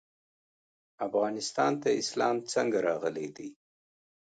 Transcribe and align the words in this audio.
افغانستان 1.07 1.71
ته 1.81 1.89
اسلام 2.01 2.35
څنګه 2.53 2.79
راغلی 2.89 3.27
دی؟ 3.35 3.49